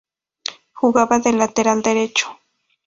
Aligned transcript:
Jugaba 0.73 1.19
de 1.19 1.31
lateral 1.33 1.83
derecho. 1.83 2.39